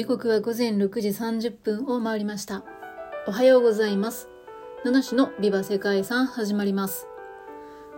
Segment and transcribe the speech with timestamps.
[0.00, 2.64] 時刻は午前6時30分を回りました。
[3.26, 4.30] おはようございます。
[4.82, 7.06] 七種のビバ世界遺産始まります。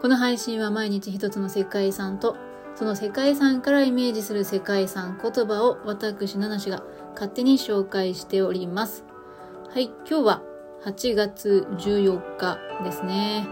[0.01, 2.37] この配信は毎日一つの世界遺産と、
[2.75, 6.83] その世界遺産からイメージする世界遺産言葉を私七種が
[7.15, 9.05] 勝手に紹介しております。
[9.73, 10.43] はい、今日は
[10.85, 13.47] 8月14日ですね。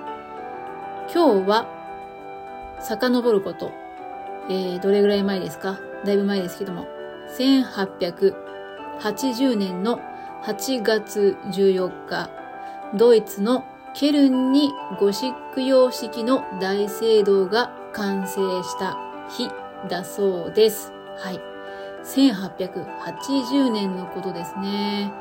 [1.14, 1.68] 今日は
[2.80, 3.70] 遡ること、
[4.48, 5.78] えー、どれぐらい前ですか？
[6.04, 6.88] だいぶ前ですけども、
[7.38, 10.00] 1880年の
[10.44, 12.30] 8月14日、
[12.96, 18.96] ドイツのケルンにゴシック様式の大聖堂が完成した
[19.28, 19.50] 日
[19.88, 20.92] だそうです。
[21.18, 21.40] はい。
[22.04, 25.12] 1880年のことですね。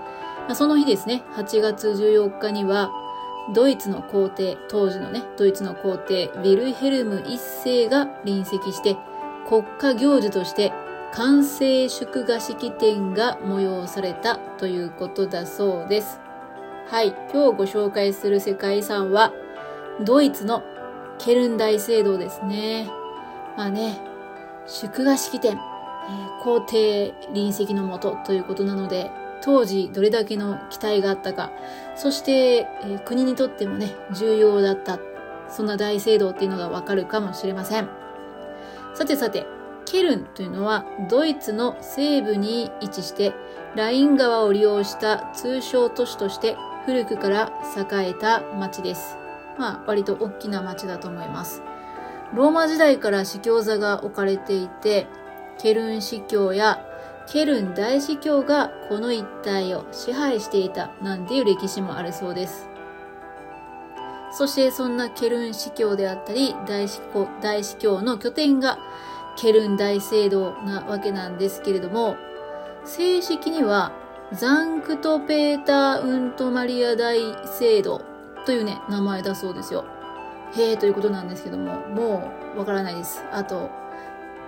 [0.47, 2.89] まあ、その日ですね、8月14日には、
[3.53, 8.97] ドイツの皇帝、当時のね、ドイツの皇帝、ウィルヘルム一世が臨席して、
[9.47, 10.71] 国家行事として
[11.13, 16.19] 完成祝賀式典が催されたということだそうです。
[16.87, 19.33] はい、今日ご紹介する世界遺産は、
[20.05, 20.63] ドイツの
[21.17, 22.87] ケルン大聖堂ですね。
[23.57, 23.99] まあね、
[24.65, 31.51] 祝賀式典、えー、皇帝臨席のもとということなので、当時どれだけの期待があったか、
[31.95, 34.99] そして、えー、国にとってもね、重要だった、
[35.49, 37.89] そんな大聖堂っていうのがわかるかもしれません。
[38.93, 39.45] さてさて、
[39.89, 43.33] ケルンというのはドイツの西部に位置して
[43.75, 49.17] ライン川を利用した通商都市として古くから栄えた町です。
[49.57, 51.63] まあ割と大きな町だと思います。
[52.35, 55.07] ローマ時代から司教座が置かれていて、
[55.57, 56.85] ケルン司教や
[57.27, 62.69] ケルン大司教がこの一帯を支配していたなんていう歴史もあるそうです。
[64.31, 68.77] そしてそんなケルン司教であったり大司教大司教の拠点が
[69.39, 72.17] ケルン大聖堂なわけなんですけれども、
[72.83, 73.93] 正式には
[74.33, 78.01] ザンクトペーター・ウント・マリア大聖堂
[78.45, 79.85] というね、名前だそうですよ。
[80.57, 83.23] へえということなんですけども、もうわからないです。
[83.31, 83.69] あと、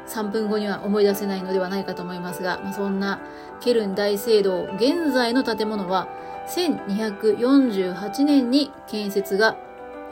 [0.08, 3.22] 3分後には思い出せないのではないかと思いますが、まあ、そんな
[3.62, 6.10] ケルン大聖堂、現在の建物は
[6.50, 9.56] 1248年に建設が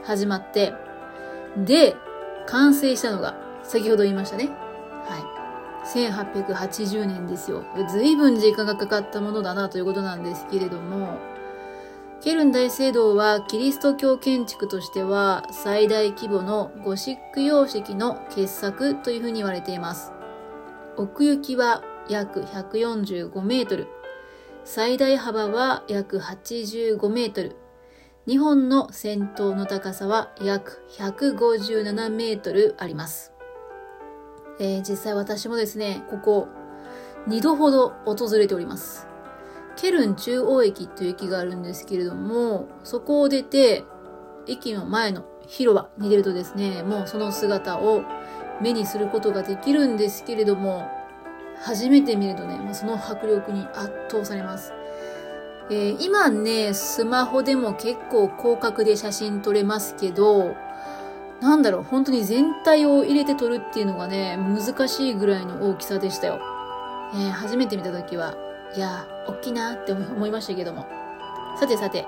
[0.05, 0.73] 始まって、
[1.57, 1.97] で、
[2.45, 4.68] 完成したのが先ほど言いましたね。
[5.93, 7.63] 1880年ですよ。
[7.89, 11.17] 随分時間がかかったものだなということなんですけれども、
[12.21, 20.11] ケルン大聖堂はキリスト教建築としては最大規模のゴシック様式の傑作というふうに言われています。
[20.97, 23.87] 奥行きは約145メートル。
[24.65, 27.55] 最大幅は約85メートル。
[28.27, 33.38] 日本の先頭の高さは約157メートルあります。
[34.59, 36.47] えー、実際私もですね、ここ
[37.27, 39.07] 2度ほど訪れております。
[39.77, 43.85] ケルン中央駅という駅があるんですけれども、そこを出て、
[44.47, 48.03] 駅の前の広場に出るとですね、もうその姿を
[48.61, 50.89] 目にすることができるんですけれども、
[51.61, 54.73] 初めて見るとね、もうその迫力に圧倒されます。
[55.71, 60.55] えー、今ね、スマホでも結構広角で写真撮れますけど、
[61.41, 66.39] なんだろう、本当に全体を入れて撮るっていうのがね、難しいぐらいの大きさでしたよ。
[67.13, 68.35] えー、初めて見た時は、
[68.75, 70.85] いやー、大きいなって思いましたけども。
[71.59, 72.05] さてさて、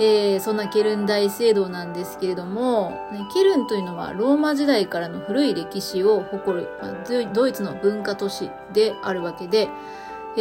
[0.00, 9.68] えー、そんなケルン大聖堂なんですけれども、ね、ケルンというのはローマ時代からの古い歴史を誇る、まあ、ドイツの文化都市であるわけで、
[10.36, 10.40] え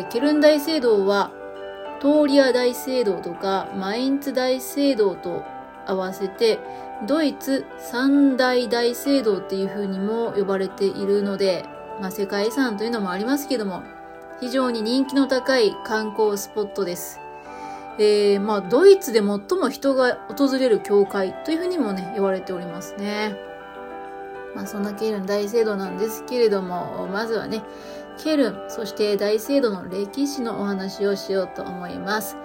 [0.00, 1.30] ー、ケルン大聖堂は
[2.00, 5.44] トーリア大聖堂とかマインツ大聖堂と
[5.86, 6.58] 合わせて
[7.06, 11.64] ドイツ三大大聖堂っていう風にも呼ばれているので、
[12.00, 13.82] まあ、世界遺産というのもありますけども
[14.40, 17.20] 非常に人気の高い観光スポットです。
[17.98, 19.26] えー、まあドイツで最
[19.58, 23.36] も人が訪れる教会というふうにもね言われておりますね。
[24.54, 27.62] まあそんなケルン大聖堂なんですけれどもまずはね
[28.18, 32.36] ケルンそして大聖堂の歴史のお話をしようと思います。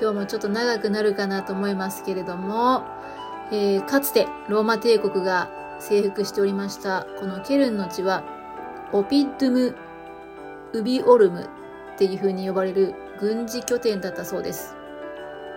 [0.00, 2.84] 今日もちょっと長くなるかなと思いますけれども、
[3.52, 8.24] えー、かつてローマ帝国が征服しておりましたこのケルンの地は
[8.92, 9.76] オピッドゥム・
[10.72, 11.48] ウビオルム
[11.94, 14.76] っていう風に呼ばれる軍事拠点だったそうです。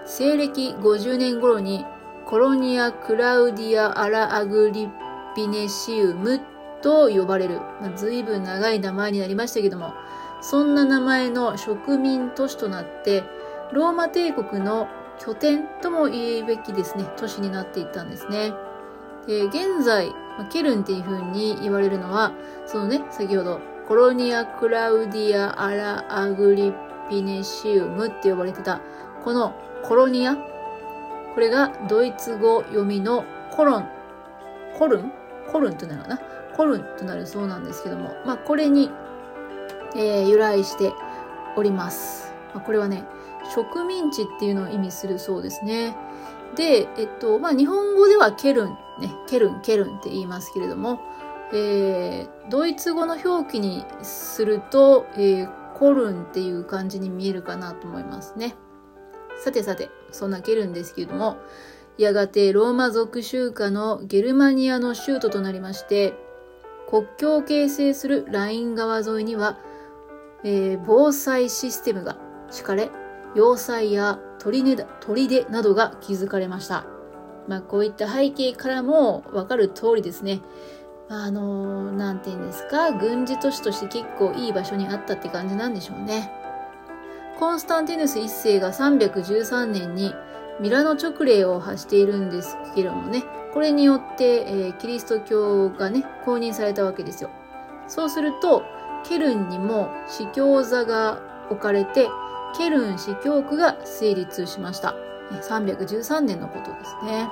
[0.05, 1.85] 西暦50年頃に
[2.25, 4.89] コロニア・クラウディア・アラ・アグリ
[5.35, 6.41] ピネシウム
[6.81, 9.93] と呼ばれる、まあ、随分長い名前になりましたけども、
[10.41, 13.23] そんな名前の植民都市となって、
[13.73, 14.87] ローマ帝国の
[15.19, 18.53] 拠点とも言うべきですね、都市になっていったんですね。
[19.27, 20.11] で現在、
[20.51, 22.31] ケルンっていう風に言われるのは、
[22.65, 26.73] そのね、先ほどコロニア・クラウディア・アラ・アグリ
[27.09, 28.81] ピネシウムって呼ばれてた、
[29.23, 33.89] このコロニア、これがドイツ語読みのコロン、
[34.77, 35.11] コルン？
[35.51, 36.19] コルンとなるかな？
[36.55, 38.89] コルンとなるそうなんですけども、まあこれに、
[39.95, 40.93] えー、由来して
[41.55, 42.33] おります。
[42.53, 43.03] まあ、これはね、
[43.53, 45.95] 植民地っていうのを意味するそうですね。
[46.55, 48.69] で、えっと、まあ日本語ではケルン、
[48.99, 50.99] ね、ケルン、ケルンって言いますけれども、
[51.53, 58.55] えー、ドイツ語の表記にすると、えー、コルンっていう感じに見えるかなと思いますね。
[59.43, 61.37] さてさて、そんなケルンですけれども、
[61.97, 66.13] やがてローマ属州下のゲルマニアの州都となりまして、
[66.89, 69.59] 国境を形成するライン川沿いには、
[70.43, 72.17] えー、防災システムが
[72.49, 72.89] 敷かれ、
[73.35, 76.85] 要塞や砦などが築かれました。
[77.47, 80.41] まあ、こういった背景からもわかる通りですね。
[81.09, 86.31] あの、なんて言うんですか、軍事都市として結構いい場所にあったって感じなんでしょうね。
[87.39, 90.13] コンスタンティヌス一世が313年に
[90.59, 93.23] ミラノ直令を発しているんですけどもね、
[93.53, 97.31] これによって、えー、キリスト教がね、公認されたわけですよ。
[97.87, 98.63] そうすると、
[99.03, 102.09] ケルンにも司教座が置かれて、
[102.57, 104.95] ケルン司教区が成立しました。
[105.31, 107.27] 313年のことですね。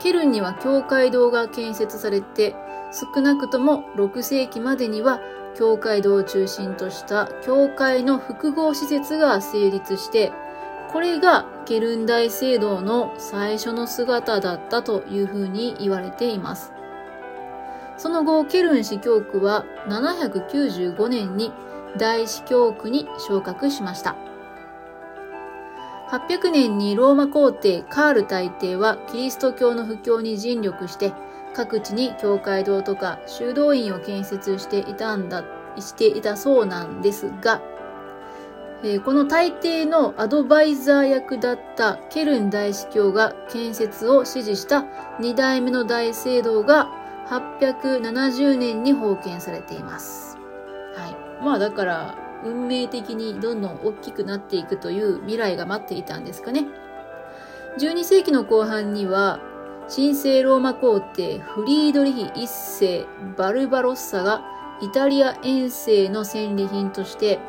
[0.00, 2.54] ケルンには教会堂が建設されて、
[2.92, 5.20] 少なくとも6世紀までには
[5.56, 10.32] 教会堂を中心とした教会の複合施設が成立して、
[10.92, 16.72] これがケルン大聖堂の最初の姿だったというふうに言われています。
[17.96, 21.52] その後、ケルン市教区は795年に
[21.96, 24.16] 大司教区に昇格しました。
[26.10, 31.12] 800年にローマ皇帝カール大帝はキリスト教の布教に尽力して
[31.54, 35.44] 各地に教会堂とか修道院を建設していたんだ、
[35.78, 37.62] していたそうなんですが、
[38.84, 44.84] え、この大帝のアドバイザー役だったケルン大司教が建設を指示した
[45.20, 46.90] 2代目の大聖堂が
[47.28, 50.31] 870年に封建されています。
[51.42, 56.66] まあだから運命的にどんどん大きくなっていくという未来が待っていたんですかね。
[57.78, 59.40] 12世紀の後半には、
[59.94, 63.06] 神聖ローマ皇帝フリードリヒ一世
[63.36, 64.42] バルバロッサが
[64.80, 67.40] イタリア遠征の戦利品として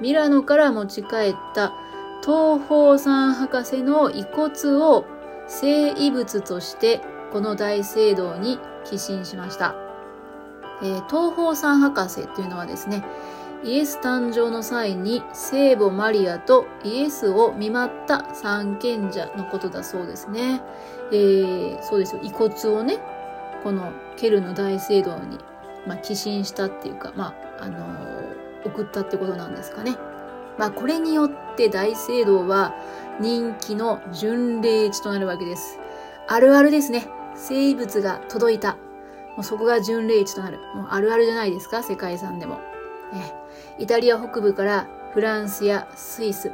[0.00, 1.72] ミラノから持ち帰った
[2.22, 5.06] 東方山博士の遺骨を
[5.46, 7.00] 聖遺物として
[7.32, 9.74] この大聖堂に寄進しました。
[10.82, 13.04] えー、東方山博士というのはですね、
[13.64, 20.62] イエス誕生の際に聖母マリアとイエスを見舞った三賢者のことだそうですね。
[21.10, 22.20] えー、そうですよ。
[22.22, 22.98] 遺骨をね、
[23.64, 25.38] このケルの大聖堂に、
[25.86, 29.96] まあ、寄進したっていうか、まあ、あのー、送ったってことなんですかね。
[30.56, 32.74] まあ、これによって大聖堂は
[33.20, 35.78] 人気の巡礼地となるわけです。
[36.28, 37.08] あるあるですね。
[37.34, 38.74] 生物が届いた。
[39.36, 40.58] もうそこが巡礼地となる。
[40.74, 42.60] もうあるあるじゃないですか、世界遺産でも。
[43.12, 43.32] ね、
[43.78, 46.50] イタリア北部からフランスやスイス、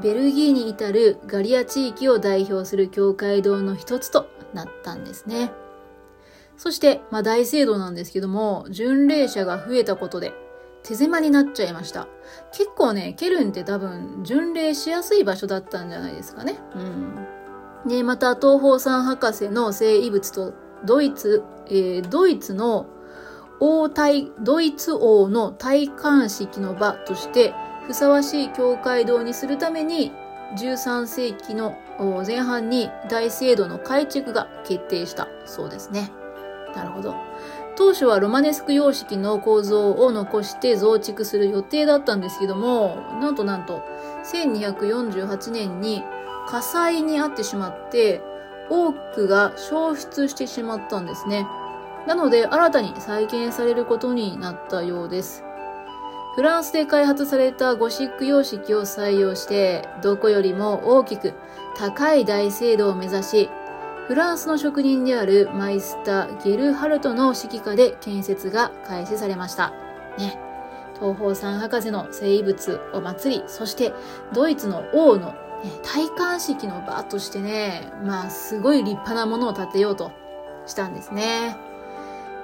[0.00, 5.50] ベルギーに至るガリア地域を代表する教会堂の一つとなったんですね。
[6.56, 10.32] そして、まあ大聖堂なんですけども、巡礼者が増えたことで
[10.82, 12.08] 手狭になっちゃいました。
[12.52, 16.58] 結構ね、ケルンって多分巡礼しやすい場所だったんじゃないですかね。
[17.84, 17.88] うん。
[17.88, 20.54] で、また東方三博士の聖遺物と
[20.84, 22.86] ドイツ、えー、ドイツの
[23.60, 27.54] 王体、ドイツ王の戴冠式の場として
[27.86, 30.12] ふさわしい教会堂にするために
[30.56, 31.76] 13世紀の
[32.26, 36.10] 前半に大聖堂の改築が決定したそうですね。
[36.74, 37.14] なるほど。
[37.76, 43.82] 当初はロマネスク様式の構造を残して増築する予定だったんですけども、なんとなんと
[44.32, 46.02] 1248年に
[46.48, 48.20] 火災に遭ってしまって
[48.70, 51.46] 多くが消失してしまったんですね。
[52.06, 55.44] なので新たに再建されることになったようです。
[56.34, 61.34] フランスで開発されたゴシック様式を採用して、どこよりも大きく
[61.76, 63.50] 高い大聖堂を目指し、
[64.06, 69.72] フランスの職人であるマイスター・ゲルハルトの指揮下で建設が開始されました。
[70.16, 70.38] ね。
[70.94, 73.92] 東方三博士の生物を祭り、そして
[74.32, 75.34] ドイツの王の、
[75.82, 80.12] 戴冠式の場としてね、まあすごい立派なものを建てようと
[80.66, 81.56] したんですね。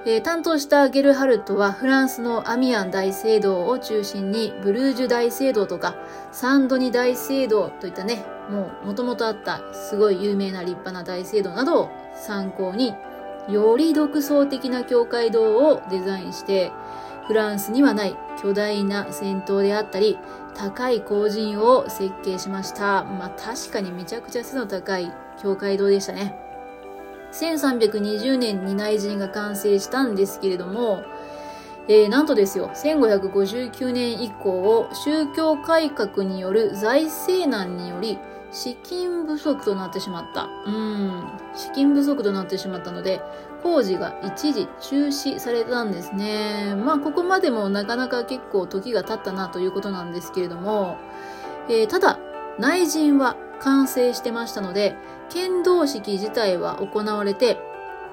[0.07, 5.95] えー、担当したゲルハルトはフランスのアミアン大聖堂を中心にブルージュ大聖堂とか
[6.31, 12.93] サンドニ大聖堂といったね、もう元々あったすごい有名な立派な大聖堂などを参考に
[13.49, 16.71] より独創的な教会堂をデザインして
[17.27, 20.19] フランスにはない巨大な戦闘であったり、
[20.53, 23.03] 高い工人を設計しました。
[23.03, 26.44] まあ確かにめちゃくちゃ背の高い教会堂でしたね。
[27.39, 31.03] 1320年に内陣が完成したんですけれども、
[31.87, 38.17] えー、なんとですよ、1559年以降、宗教改革による財政難により、
[38.51, 40.45] 資金不足となってしまった。
[40.65, 41.23] うん、
[41.53, 43.21] 資金不足となってしまったので、
[43.61, 46.73] 工事が一時中止されたんですね。
[46.75, 50.97] まあ、ここまでもなかなか結構時が経ったなということなんですけれども、
[51.67, 52.17] えー、ただ、
[52.57, 54.95] 内陣は完成してましたので、
[55.29, 57.57] 剣道式自体は行われて、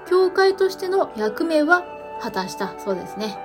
[0.07, 1.85] 教会としての役目は
[2.21, 3.39] 果たしたそうですね。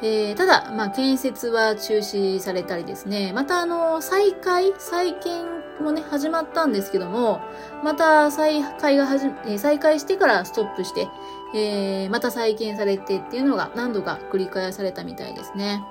[0.00, 3.32] えー、ただ、まあ、建設は中止されたりですね。
[3.32, 5.44] また、あの、再開、再建
[5.80, 7.40] もね、始まったんですけども、
[7.82, 11.08] また再開がはじ、えー、再開してからストップして、
[11.54, 15.82] えー、また再建されてっていうのが何度か繰り返されたみたいですね。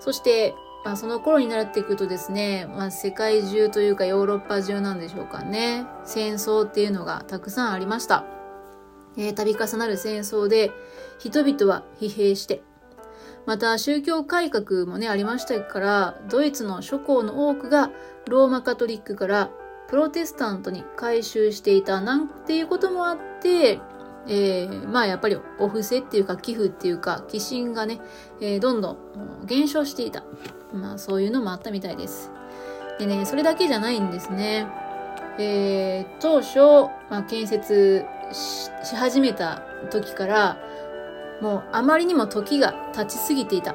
[0.00, 0.54] そして、
[0.86, 5.84] まあ、その頃になっていくとですね、まあ、世界中というかヨーロッパ中なんでしょうかね。
[6.04, 8.24] 戦争っていうのがたくさんありました。
[9.16, 10.70] えー、度重なる戦争で、
[11.18, 12.62] 人々は疲弊して、
[13.46, 17.90] また宗教改革もね、ありましたから、ドイツの諸侯の多くが
[18.28, 19.50] ローマカトリックから
[19.88, 23.80] プロテスタントに改宗していたなんていうこともあって、
[24.28, 28.00] えー、まあやっぱりお布施っていうか寄付っていうか寄進がね、
[28.40, 30.24] えー、どんどん減少していた。
[30.76, 32.30] まあそういうのもあったみたいです。
[32.98, 34.66] でね、それだけじゃないんですね。
[35.38, 40.56] えー、当初、まあ、建設し始めた時から、
[41.40, 43.74] もうあまりにも時が経ちすぎていた。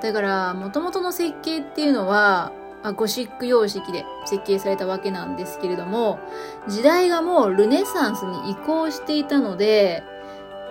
[0.00, 2.52] だから、元々の設計っていうのは、
[2.82, 6.20] まあ、ゴシック様式で設計されたわけなんですけれども、
[6.68, 10.04] 時代がもうルネサンスに移行していたので、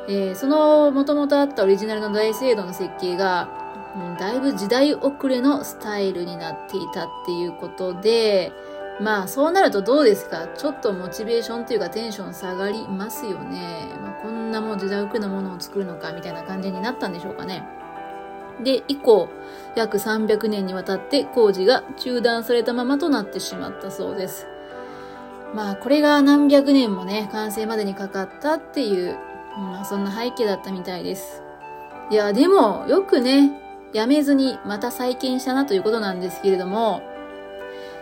[0.07, 3.64] えー、その元々あったオリジナルの大聖堂の設計が、
[3.95, 8.51] うん、だいぶ時代遅れのスタイルになっていたっていうことで、
[9.01, 10.47] まあそうなるとどうですか？
[10.47, 13.87] ちょっとモチベーションっていうかテンション下がりますよね。
[14.01, 17.63] まあ、こんなもう時代遅れなものを作るのかみたいな感じになったんでしょうかね。
[18.63, 19.27] で、以降、
[19.75, 24.47] 約300年にわたって工事が中断されたままとなってしまったそうです。
[25.53, 29.17] まあこれが何百年もね、完成までにかかったっていう、
[29.57, 31.41] まあそんな背景だったみたいです。
[32.09, 33.61] いや、でもよくね、
[33.95, 37.01] やめずにまた再建したなということなんですけれども、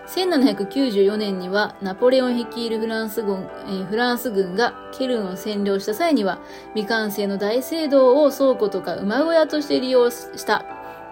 [0.07, 6.39] 1794年にはナポレオン率いるフランス軍、えー、フランス軍がケルンを占領した際には
[6.73, 10.65] 未完成の大聖堂を倉庫とか馬小屋として利用した。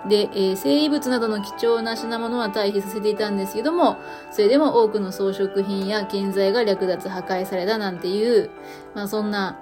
[0.10, 3.98] で、えー、生物などの貴重な品物は退避させていたんですけども、
[4.32, 8.50] それでも多くの装飾品や建材が略奪破壊されたなんていう、
[8.96, 9.60] まあそんな、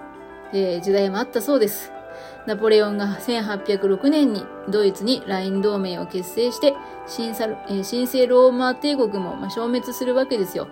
[0.53, 1.91] えー、時代もあったそうです。
[2.49, 6.73] ナポレオンが1806年にドイツにライン同盟を結成して、
[7.15, 7.45] 神聖
[7.87, 10.67] 神聖ローマ帝国も消滅するわけですよ。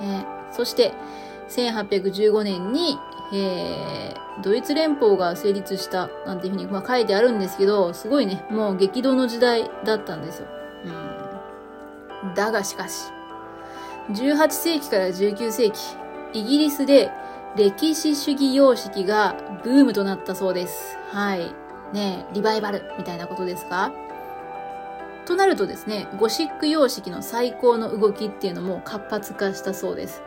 [0.00, 0.94] えー、そして、
[1.50, 2.98] 1815年に、
[3.34, 10.46] えー、ドイツ連邦が成立したなんていうふうに、まあ、書いてあるんですけど、すごいね、もう激動の時代だったんですよ。
[12.24, 13.12] うん、だがしかし、
[14.08, 15.78] 18世紀から19世紀、
[16.32, 17.10] イギリスで
[17.56, 20.98] 歴史主義様式がブームとなったそうです。
[21.10, 21.54] はい。
[21.92, 23.92] ねリバイバルみたいなことですか？
[25.24, 30.20] となるとですね、ゴシック様式の最高の動きっていうのも活発化したそうです。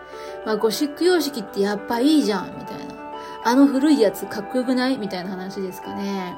[0.45, 2.95] まあ、ゴシック様式ってやっぱいいじゃんみたいな。
[3.43, 6.35] あの古いやつかっこよくないみたいな話ですかね。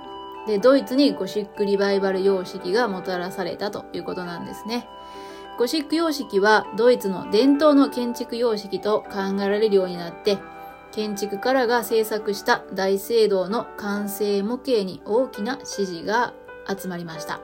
[0.47, 4.87] で、ドイツにゴシックリバイバル様式がもたらされたということなんですね。
[5.57, 10.37] ゴシック様式はドイツの伝統の建築様式と考えられるようになって、
[10.91, 16.33] 建築家らが制作した大聖堂の完成模型に大きな支持が
[16.67, 17.41] 集まりました。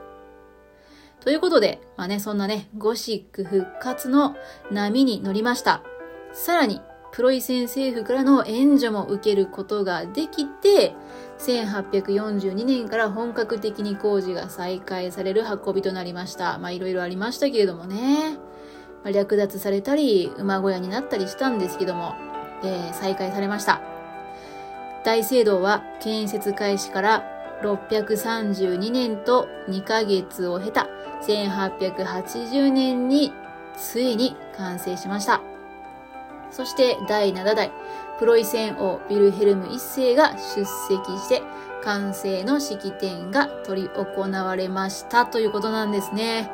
[1.21, 4.35] ということで、まあね、そんなね、ゴシック復活の
[4.71, 5.81] 波に乗りました。
[6.33, 10.93] さらに、プロイセン政府からの援助も受けることができて、
[11.39, 16.57] 1842年から本格的に工事が再開される運びとなりました。
[16.59, 18.37] まあいろいろありましたけれどもね。
[19.03, 22.15] まあ、略奪されたり、馬小屋になったりしたんですけども、
[22.63, 23.81] えー、再開されました。
[25.03, 27.24] 大聖堂は建設開始から
[27.62, 30.88] 632年と2ヶ月を経た
[31.24, 33.31] 1880年に
[33.77, 35.41] ついに完成しました。
[36.51, 37.71] そして第7代
[38.17, 40.65] プロイセン王ビルヘルム一世が出席
[41.19, 41.41] して
[41.83, 46.50] 完成の式典が取り行われましたということなんですね。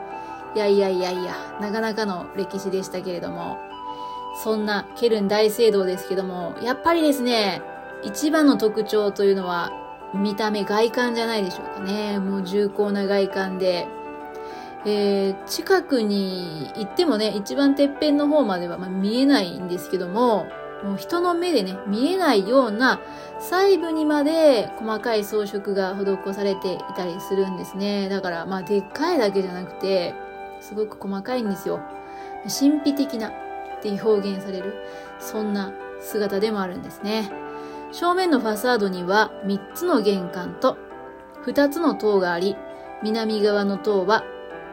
[0.55, 3.70] いやいやいやいや、なかなかの歴史でしたけれども。
[4.33, 7.61] そんなケルン大聖堂ですけども、やっぱりですね、
[8.03, 9.71] 一番の特徴というのは、
[10.13, 12.19] 見た目、外観じゃないでしょうかね。
[12.19, 13.87] もう重厚な外観で、
[14.85, 20.47] えー、近くに行ってもね、一番てっぺんの方までは、まあ、見えないんですけども、
[20.83, 22.99] もう人の目でね、見えないような
[23.39, 28.09] 細部にまで細かい装飾が施されていたりするんですね。
[28.09, 30.15] だから、まあ、でっかいだけじゃなくて、
[30.59, 31.79] すごく細かいんですよ。
[32.43, 33.31] 神秘的な
[33.81, 34.75] って表現される、
[35.19, 37.31] そんな姿でもあるんですね。
[37.91, 40.77] 正面のファサードには3つの玄関と
[41.45, 42.55] 2つの塔があり、
[43.03, 44.23] 南側の塔は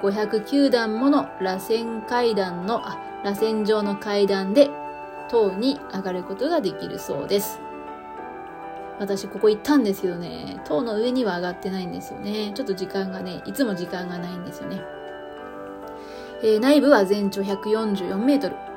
[0.02, 4.70] 509段もの螺旋階段の、あ、螺旋状の階段で
[5.28, 7.60] 塔に上がることができるそうです。
[9.00, 12.52] 私ここ行ったんですけどね、塔の上には上がってないんですよね。
[12.54, 14.80] ちょっと時間がね、いつも時間がないんですよね。
[16.42, 18.67] えー、内部は全長144メートル。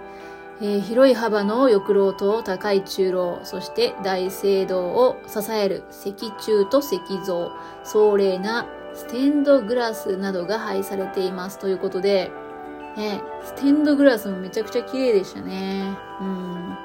[0.64, 7.52] えー、広い幅の翼廊と高い中廊、そして大聖堂を支える石柱と石像、
[7.84, 12.32] 壮麗なステンドグラスなどが配されていますということで、
[12.96, 15.98] ね、ステンドグラスもめちゃくちゃ綺麗でしたね。
[16.22, 16.78] うん。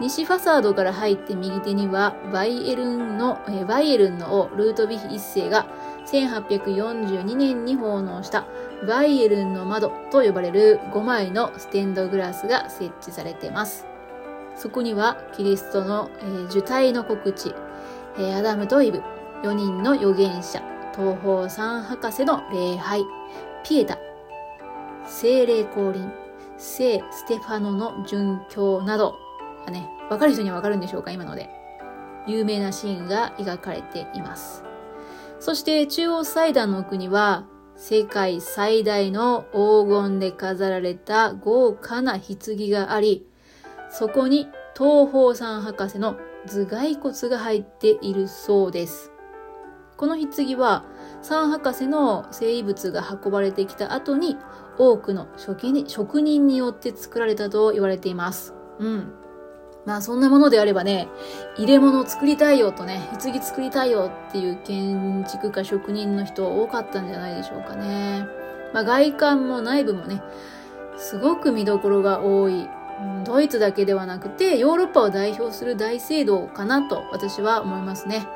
[0.00, 5.66] 西ファサードから入って右手には、バイエルンの、えバイエルンの王、ルートビヒ一世が
[6.06, 8.46] 1842年に奉納した
[8.86, 13.86] バイエルンの窓と呼ばれる5枚のステンドグラスが設置されています。
[14.56, 17.54] そこにはキリストの、えー、受胎の告知、
[18.18, 19.02] えー、アダムとイブ、
[19.42, 20.62] 4人の預言者、
[20.94, 23.02] 東方三博士の礼拝、
[23.64, 23.98] ピエタ、
[25.06, 26.12] 精霊降臨、
[26.56, 29.14] 聖ステファノの殉教など
[29.64, 31.60] がね、わかる人にはわかるんでしょうか今ので。
[32.26, 34.64] 有名なシーンが描かれています。
[35.38, 37.44] そして中央祭壇の奥には、
[37.82, 42.36] 世界最大の黄金で飾られた豪華な棺
[42.68, 43.26] があり、
[43.90, 49.12] そこに東方三博士の頭蓋骨が入っているそうです。
[49.96, 50.84] この棺は
[51.22, 54.36] 三博士の生物が運ばれてきた後に
[54.76, 55.70] 多くの職
[56.20, 58.54] 人によって作られたと言われています。
[58.78, 59.14] うん。
[59.86, 61.08] まあそんなものであればね、
[61.56, 68.26] 入れ物を作りたいよとね、棺作りたいよっていう建築家職人の人多かったんじゃないでしょうかね。
[68.72, 70.22] まあ外観も内部もね、
[70.96, 72.68] すごく見どころが多い。
[73.24, 78.26] ドイツだけではなくて、ヨーロッパを代表する大聖堂かなと私は思いますね。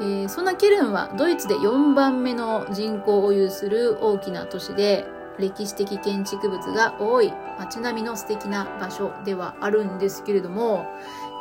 [0.00, 5.06] えー、そんなケルンはドイツで4番目の人口を有する大きな都市で、
[5.38, 10.86] 歴史的建築物が多い街並みの素敵な場所ではあるんですけれども、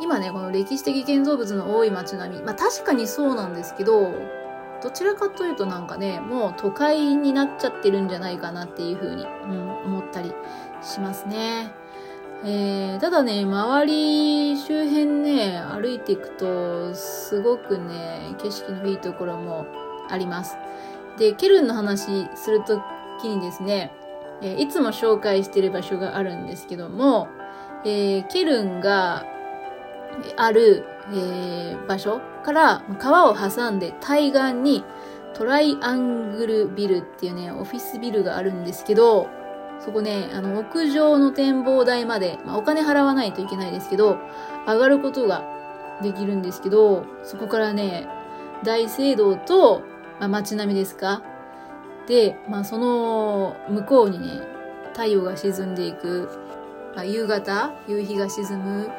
[0.01, 4.13] 今ね、この歴史的建造物の多い街並み、まあ確かにそうなんですけど、
[4.82, 10.34] どちらかというとなんかね、もう都会になっちゃってるんじゃないかなっていうふうに、うん、思ったり
[10.82, 11.71] しますね。
[12.43, 19.67] えー、ただね、周り周辺ね、歩いていくと、すごくね、景色のいいところも
[20.10, 20.58] あります。
[21.17, 22.82] で、ケルンの話すると
[23.21, 23.91] きにですね、
[24.41, 27.27] えいつも紹介してる場所があるんですけども、
[27.86, 29.25] えー、ケルンが
[30.38, 34.84] ある、えー、場所から川を挟んで対岸に
[35.34, 39.29] トライアングルビルっていうね、オフィスビルがあるんですけど、
[39.79, 44.17] そこね、あの、屋上の展望台まで、まあ、お金払わないといけないですけど、
[44.67, 45.43] 上がることが
[46.03, 48.07] できるんですけど、そこからね、
[48.63, 49.81] 大聖堂と、
[50.19, 51.23] まあ、街並みですか
[52.12, 54.41] で、まあ、その向こうにね、
[54.91, 56.30] 太陽が沈んでいく、
[56.93, 58.89] まあ、夕方、夕日が沈む、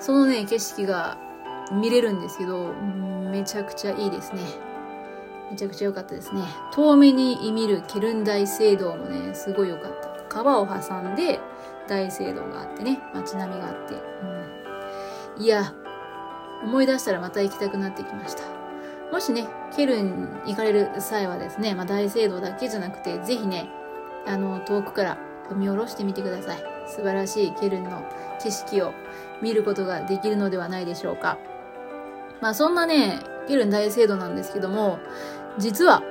[0.00, 1.18] そのね、景色が
[1.70, 2.72] 見れるんですけど、
[3.30, 4.40] めちゃくちゃいいですね。
[5.50, 6.40] めちゃくちゃ良かったですね。
[6.72, 10.08] 遠目に見るケルン大聖堂もね、すごい良かった。
[10.30, 11.40] 川を挟んで
[11.88, 13.96] 大聖堂があってね、街並みがあって。
[15.36, 15.74] うん、いや、
[16.64, 18.61] 思い出したらまた行きたくなってきました。
[19.12, 19.46] もしね、
[19.76, 23.68] ケルン行かれる際はですね、まあ、大聖堂だけじゃなくて、ぜひね、
[24.26, 25.18] あの、遠くから
[25.54, 26.64] 見下ろしてみてください。
[26.86, 28.02] 素晴らしいケルンの
[28.42, 28.94] 景色を
[29.42, 31.36] 見ることができるのではないでしょうか。
[32.40, 34.98] まあそんなね、ケルン大聖堂なんですけども、
[35.58, 36.02] 実は、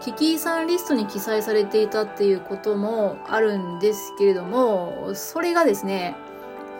[0.00, 6.14] 危機遺産リストに記載されていたっていうこともあるんですけれども、それがですね、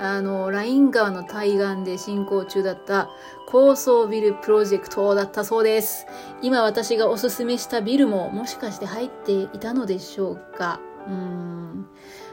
[0.01, 3.09] あの、ライン川の対岸で進行中だった
[3.47, 6.07] 高層ビルプロジェクトだったそうです。
[6.43, 10.81] 今私がおすすめしたビルももしかして入っていたのでしょうか？
[11.07, 11.87] うーん。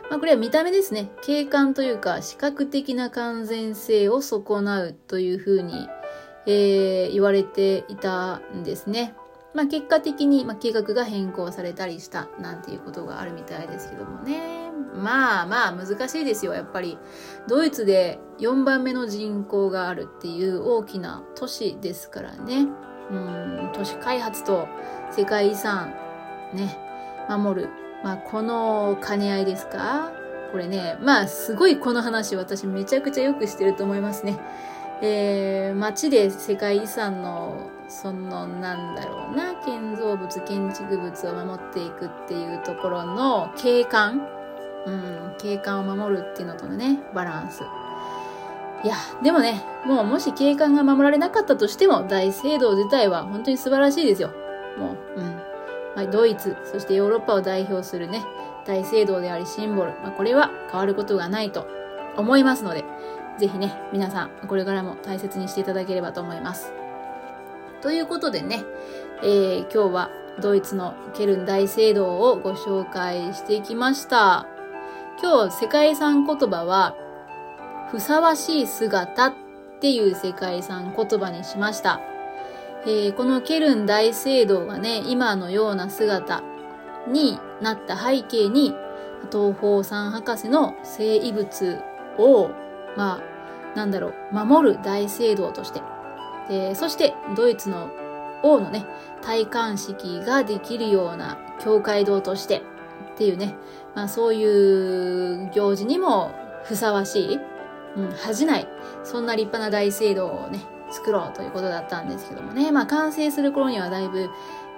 [0.09, 1.11] まあこれは見た目ですね。
[1.21, 5.87] 景観というか視覚的な完全性を損なうというふうに、
[6.47, 9.13] えー、言われていたんですね。
[9.53, 14.60] まあ結果的に、ま、計画が変更されたりしたなんていうことがあるみたいですけどもね。
[14.95, 16.97] まあまあ難しいですよ、やっぱり。
[17.47, 22.67] ドイツで4番目の人口があるっていう大きな都市ですからね。
[23.11, 24.67] うん、都市開発と
[25.11, 25.93] 世界遺産、
[26.53, 26.77] ね、
[27.29, 27.69] 守る。
[28.03, 30.11] まあ、この兼ね合いですか？
[30.51, 34.39] これね、まあ、すごいこの話私めちゃくちゃよくしてると思いますね。
[35.01, 44.27] えー、街で世界遺産の、その、なんだろうな、建造物、建築物を守っていくっていうところの景観、
[44.85, 47.63] うん、景観を守るっていうのとのね、バランス。
[48.83, 54.31] いや、でもね、もうもし景観が守られなかったとしても、大聖堂自体は本当に素晴らしいですよ。
[54.77, 55.25] もう、うん。
[55.95, 58.23] まあ、ドイツ、そしてヨーロッパを代表するね、
[58.65, 59.91] 大聖堂でありシンボル。
[60.01, 61.67] まあ、これは変わることがないと
[62.17, 62.83] 思いますので、
[63.37, 66.73] ぜひね、皆さん、これからも大切にしていただければと思います。
[67.81, 68.63] ということでね、
[69.23, 74.47] えー、今日はドイツのケルン大聖堂をご紹介してきました。
[75.21, 76.95] 今日、世界遺産言葉は、
[77.91, 79.33] ふさわしい姿っ
[79.79, 82.01] ていう世界遺産言葉にしました。
[82.87, 86.41] えー、このケルン大聖堂がね、今のような姿
[87.07, 88.73] になった背景に、
[89.31, 91.79] 東方三博士の生遺物
[92.17, 92.49] を、
[92.97, 95.83] まあ、なんだろう、守る大聖堂として、
[96.49, 97.91] でそしてドイツの
[98.41, 98.87] 王のね、
[99.21, 102.63] 戴冠式ができるような教会堂として
[103.13, 103.55] っていうね、
[103.95, 106.31] まあそういう行事にも
[106.63, 107.39] ふさわしい、
[107.97, 108.67] うん、恥じない、
[109.03, 110.59] そんな立派な大聖堂をね、
[110.91, 114.29] 作ろうということだったんですけどもね、まあ完成する頃にはだいぶ、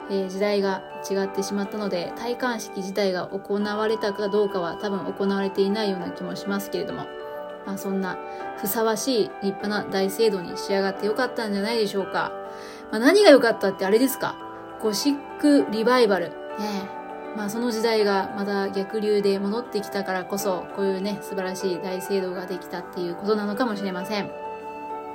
[0.09, 7.05] えー、時代が違ってしまったので、戴冠式自体が行われたかどうかは多分行われていないような気もしますけれども、
[7.65, 8.17] まあそんな
[8.57, 12.31] ふさわしい立派な大聖堂に仕上がってよかったんじゃないでしょうか。
[12.91, 14.35] まあ何が良かったってあれですか
[14.81, 16.29] ゴシックリバイバル。
[16.29, 17.02] ね
[17.35, 24.29] まあその時代がまた逆流で戻ってきたからこそ、こういうね、素晴らしい大聖堂ができたっていうことなのかもしれません。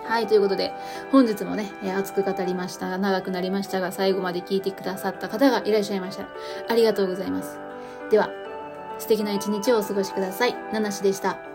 [0.04, 0.72] はい、ということで、
[1.12, 6.26] 本日もね、え熱く語りましたが、長くなりましたが、最後まで聞いてくださった方がいらっしゃいました。
[6.68, 7.59] ありがとうございます。
[8.11, 8.31] では、
[8.98, 10.57] 素敵な一日をお過ごしください。
[10.72, 11.48] ナナシでした。